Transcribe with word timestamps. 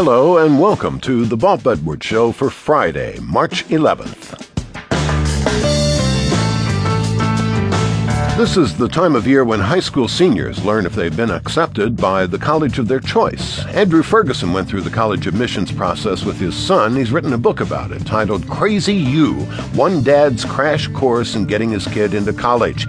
Hello 0.00 0.38
and 0.38 0.60
welcome 0.60 1.00
to 1.00 1.24
the 1.24 1.36
Bob 1.36 1.66
Edwards 1.66 2.06
Show 2.06 2.30
for 2.30 2.50
Friday, 2.50 3.18
March 3.20 3.66
11th. 3.66 4.46
This 8.36 8.56
is 8.56 8.78
the 8.78 8.88
time 8.88 9.16
of 9.16 9.26
year 9.26 9.42
when 9.42 9.58
high 9.58 9.80
school 9.80 10.06
seniors 10.06 10.64
learn 10.64 10.86
if 10.86 10.94
they've 10.94 11.16
been 11.16 11.32
accepted 11.32 11.96
by 11.96 12.26
the 12.26 12.38
college 12.38 12.78
of 12.78 12.86
their 12.86 13.00
choice. 13.00 13.66
Andrew 13.66 14.04
Ferguson 14.04 14.52
went 14.52 14.68
through 14.68 14.82
the 14.82 14.88
college 14.88 15.26
admissions 15.26 15.72
process 15.72 16.24
with 16.24 16.38
his 16.38 16.54
son. 16.54 16.94
He's 16.94 17.10
written 17.10 17.32
a 17.32 17.38
book 17.38 17.58
about 17.58 17.90
it 17.90 18.06
titled 18.06 18.48
Crazy 18.48 18.94
U 18.94 19.34
One 19.74 20.04
Dad's 20.04 20.44
Crash 20.44 20.86
Course 20.86 21.34
in 21.34 21.44
Getting 21.44 21.70
His 21.70 21.88
Kid 21.88 22.14
into 22.14 22.32
College. 22.32 22.86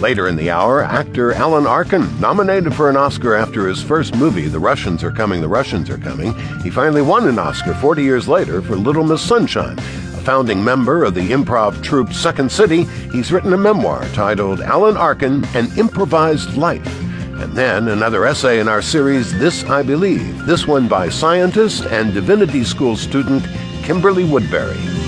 Later 0.00 0.28
in 0.28 0.36
the 0.36 0.50
hour, 0.50 0.82
actor 0.82 1.34
Alan 1.34 1.66
Arkin, 1.66 2.18
nominated 2.18 2.74
for 2.74 2.88
an 2.88 2.96
Oscar 2.96 3.34
after 3.34 3.68
his 3.68 3.82
first 3.82 4.16
movie, 4.16 4.48
The 4.48 4.58
Russians 4.58 5.04
Are 5.04 5.10
Coming, 5.10 5.42
The 5.42 5.48
Russians 5.48 5.90
Are 5.90 5.98
Coming, 5.98 6.32
he 6.62 6.70
finally 6.70 7.02
won 7.02 7.28
an 7.28 7.38
Oscar 7.38 7.74
40 7.74 8.02
years 8.02 8.26
later 8.26 8.62
for 8.62 8.76
Little 8.76 9.04
Miss 9.04 9.20
Sunshine. 9.20 9.78
A 9.78 10.22
founding 10.22 10.64
member 10.64 11.04
of 11.04 11.12
the 11.12 11.32
improv 11.32 11.82
troupe 11.82 12.14
Second 12.14 12.50
City, 12.50 12.84
he's 13.12 13.30
written 13.30 13.52
a 13.52 13.58
memoir 13.58 14.02
titled 14.14 14.62
Alan 14.62 14.96
Arkin 14.96 15.44
An 15.54 15.70
Improvised 15.78 16.56
Life. 16.56 17.02
And 17.38 17.52
then 17.52 17.88
another 17.88 18.24
essay 18.24 18.58
in 18.58 18.68
our 18.68 18.80
series, 18.80 19.38
This 19.38 19.64
I 19.64 19.82
Believe, 19.82 20.46
this 20.46 20.66
one 20.66 20.88
by 20.88 21.10
scientist 21.10 21.84
and 21.84 22.14
divinity 22.14 22.64
school 22.64 22.96
student 22.96 23.44
Kimberly 23.82 24.24
Woodbury. 24.24 24.99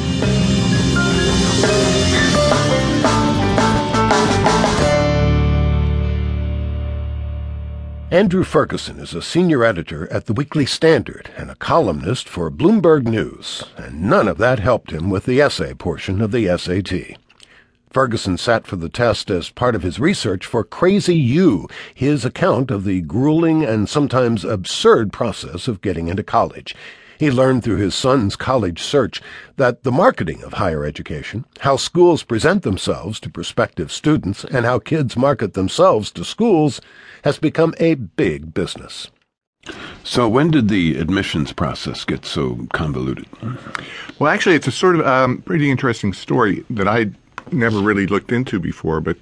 Andrew 8.12 8.44
Ferguson 8.44 8.98
is 8.98 9.14
a 9.14 9.22
senior 9.22 9.64
editor 9.64 10.06
at 10.12 10.26
the 10.26 10.34
Weekly 10.34 10.66
Standard 10.66 11.30
and 11.34 11.50
a 11.50 11.54
columnist 11.54 12.28
for 12.28 12.50
Bloomberg 12.50 13.04
News, 13.04 13.64
and 13.78 14.02
none 14.02 14.28
of 14.28 14.36
that 14.36 14.58
helped 14.58 14.90
him 14.90 15.08
with 15.08 15.24
the 15.24 15.40
essay 15.40 15.72
portion 15.72 16.20
of 16.20 16.30
the 16.30 16.46
SAT. 16.58 17.16
Ferguson 17.88 18.36
sat 18.36 18.66
for 18.66 18.76
the 18.76 18.90
test 18.90 19.30
as 19.30 19.48
part 19.48 19.74
of 19.74 19.82
his 19.82 19.98
research 19.98 20.44
for 20.44 20.62
Crazy 20.62 21.16
U, 21.16 21.66
his 21.94 22.26
account 22.26 22.70
of 22.70 22.84
the 22.84 23.00
grueling 23.00 23.64
and 23.64 23.88
sometimes 23.88 24.44
absurd 24.44 25.10
process 25.10 25.66
of 25.66 25.80
getting 25.80 26.08
into 26.08 26.22
college. 26.22 26.74
He 27.18 27.30
learned 27.30 27.64
through 27.64 27.76
his 27.76 27.94
son's 27.94 28.36
college 28.36 28.82
search 28.82 29.20
that 29.56 29.82
the 29.82 29.92
marketing 29.92 30.42
of 30.42 30.54
higher 30.54 30.84
education, 30.84 31.44
how 31.60 31.76
schools 31.76 32.22
present 32.22 32.62
themselves 32.62 33.20
to 33.20 33.30
prospective 33.30 33.92
students, 33.92 34.44
and 34.44 34.64
how 34.64 34.78
kids 34.78 35.16
market 35.16 35.54
themselves 35.54 36.10
to 36.12 36.24
schools 36.24 36.80
has 37.24 37.38
become 37.38 37.74
a 37.78 37.94
big 37.94 38.54
business. 38.54 39.08
So, 40.02 40.28
when 40.28 40.50
did 40.50 40.68
the 40.68 40.96
admissions 40.98 41.52
process 41.52 42.04
get 42.04 42.24
so 42.24 42.66
convoluted? 42.72 43.26
Well, 44.18 44.32
actually, 44.32 44.56
it's 44.56 44.66
a 44.66 44.72
sort 44.72 44.96
of 44.96 45.06
um, 45.06 45.42
pretty 45.42 45.70
interesting 45.70 46.12
story 46.12 46.64
that 46.70 46.88
I 46.88 47.12
never 47.52 47.78
really 47.78 48.06
looked 48.06 48.32
into 48.32 48.58
before, 48.58 49.00
but 49.00 49.16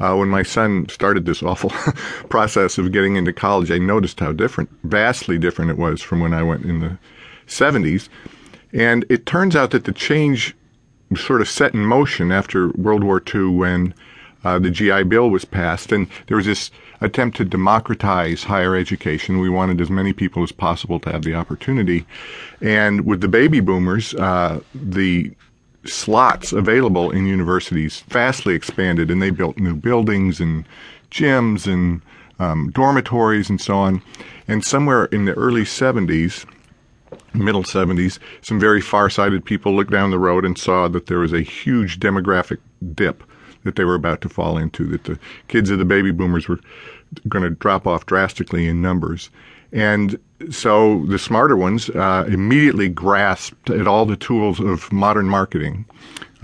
uh, 0.00 0.14
when 0.16 0.28
my 0.28 0.42
son 0.42 0.88
started 0.88 1.24
this 1.24 1.42
awful 1.42 1.70
process 2.28 2.78
of 2.78 2.92
getting 2.92 3.16
into 3.16 3.32
college, 3.32 3.70
I 3.70 3.78
noticed 3.78 4.20
how 4.20 4.32
different, 4.32 4.70
vastly 4.82 5.38
different 5.38 5.70
it 5.70 5.78
was 5.78 6.02
from 6.02 6.20
when 6.20 6.34
I 6.34 6.42
went 6.42 6.64
in 6.64 6.80
the 6.80 6.98
70s. 7.46 8.08
And 8.72 9.04
it 9.08 9.26
turns 9.26 9.54
out 9.54 9.70
that 9.70 9.84
the 9.84 9.92
change 9.92 10.56
was 11.10 11.20
sort 11.20 11.40
of 11.40 11.48
set 11.48 11.74
in 11.74 11.84
motion 11.84 12.32
after 12.32 12.70
World 12.70 13.04
War 13.04 13.22
II 13.32 13.46
when 13.50 13.94
uh, 14.44 14.58
the 14.58 14.70
GI 14.70 15.04
Bill 15.04 15.30
was 15.30 15.44
passed, 15.44 15.90
and 15.90 16.06
there 16.26 16.36
was 16.36 16.46
this 16.46 16.70
attempt 17.00 17.36
to 17.38 17.44
democratize 17.44 18.44
higher 18.44 18.76
education. 18.76 19.40
We 19.40 19.48
wanted 19.48 19.80
as 19.80 19.90
many 19.90 20.12
people 20.12 20.42
as 20.42 20.52
possible 20.52 21.00
to 21.00 21.12
have 21.12 21.22
the 21.22 21.34
opportunity. 21.34 22.06
And 22.60 23.06
with 23.06 23.20
the 23.20 23.28
baby 23.28 23.60
boomers, 23.60 24.14
uh, 24.14 24.60
the 24.74 25.32
slots 25.86 26.52
available 26.52 27.10
in 27.10 27.26
universities 27.26 28.04
vastly 28.08 28.54
expanded, 28.54 29.10
and 29.10 29.20
they 29.20 29.30
built 29.30 29.58
new 29.58 29.74
buildings 29.74 30.40
and 30.40 30.64
gyms 31.10 31.70
and 31.70 32.02
um, 32.38 32.70
dormitories 32.70 33.48
and 33.48 33.60
so 33.60 33.76
on. 33.76 34.02
And 34.48 34.64
somewhere 34.64 35.06
in 35.06 35.24
the 35.24 35.34
early 35.34 35.62
70s, 35.62 36.46
middle 37.32 37.62
70s, 37.62 38.18
some 38.42 38.60
very 38.60 38.80
far-sighted 38.80 39.44
people 39.44 39.74
looked 39.74 39.92
down 39.92 40.10
the 40.10 40.18
road 40.18 40.44
and 40.44 40.58
saw 40.58 40.88
that 40.88 41.06
there 41.06 41.18
was 41.18 41.32
a 41.32 41.40
huge 41.40 42.00
demographic 42.00 42.58
dip 42.94 43.22
that 43.64 43.76
they 43.76 43.84
were 43.84 43.94
about 43.94 44.20
to 44.20 44.28
fall 44.28 44.58
into, 44.58 44.86
that 44.86 45.04
the 45.04 45.18
kids 45.48 45.70
of 45.70 45.78
the 45.78 45.84
baby 45.84 46.10
boomers 46.10 46.48
were 46.48 46.60
going 47.28 47.42
to 47.42 47.50
drop 47.50 47.86
off 47.86 48.06
drastically 48.06 48.66
in 48.66 48.82
numbers. 48.82 49.30
And 49.74 50.20
so 50.50 51.04
the 51.06 51.18
smarter 51.18 51.56
ones 51.56 51.90
uh, 51.90 52.24
immediately 52.28 52.88
grasped 52.88 53.70
at 53.70 53.88
all 53.88 54.06
the 54.06 54.16
tools 54.16 54.60
of 54.60 54.90
modern 54.92 55.28
marketing, 55.28 55.84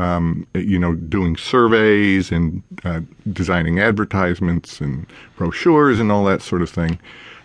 um, 0.01 0.49
you 0.55 0.81
know, 0.81 0.97
doing 0.97 1.37
surveys 1.37 2.33
and 2.33 2.63
uh, 2.85 3.01
designing 3.33 3.79
advertisements 3.79 4.81
and 4.81 5.07
brochures 5.37 6.01
and 6.01 6.11
all 6.11 6.25
that 6.25 6.43
sort 6.43 6.61
of 6.61 6.69
thing 6.69 6.99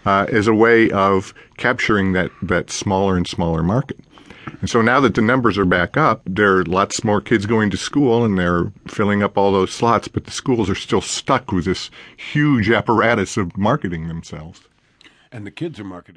uh, 0.07 0.25
as 0.31 0.47
a 0.47 0.55
way 0.55 0.89
of 0.89 1.35
capturing 1.57 2.13
that, 2.13 2.31
that 2.41 2.71
smaller 2.71 3.15
and 3.15 3.27
smaller 3.27 3.61
market. 3.61 3.99
And 4.61 4.69
so 4.69 4.81
now 4.81 4.99
that 5.01 5.13
the 5.13 5.21
numbers 5.21 5.55
are 5.57 5.65
back 5.65 5.97
up, 5.97 6.21
there 6.25 6.57
are 6.57 6.63
lots 6.63 7.03
more 7.03 7.21
kids 7.21 7.45
going 7.45 7.69
to 7.69 7.77
school 7.77 8.23
and 8.23 8.39
they're 8.39 8.71
filling 8.87 9.21
up 9.21 9.37
all 9.37 9.51
those 9.51 9.71
slots, 9.71 10.07
but 10.07 10.23
the 10.23 10.31
schools 10.31 10.67
are 10.67 10.75
still 10.75 11.01
stuck 11.01 11.51
with 11.51 11.65
this 11.65 11.91
huge 12.17 12.71
apparatus 12.71 13.37
of 13.37 13.55
marketing 13.55 14.07
themselves. 14.07 14.61
And 15.35 15.45
the 15.45 15.51
kids 15.51 15.81
are 15.81 15.83
marketing 15.83 16.13